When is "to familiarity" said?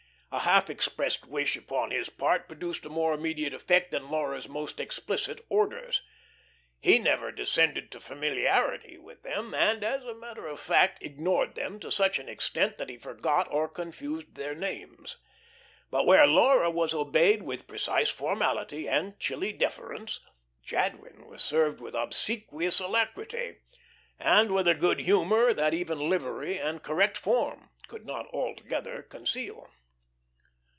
7.91-8.97